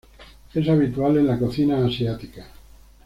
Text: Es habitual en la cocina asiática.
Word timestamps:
Es 0.55 0.67
habitual 0.67 1.17
en 1.17 1.27
la 1.27 1.37
cocina 1.37 1.85
asiática. 1.85 2.47